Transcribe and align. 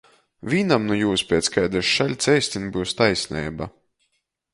Vīnam 0.51 0.87
nu 0.91 0.95
jūs 0.99 1.23
piec 1.31 1.49
kaidys 1.57 1.91
šaļts 1.97 2.31
eistyn 2.37 2.65
byus 2.77 2.95
taisneiba. 3.03 3.69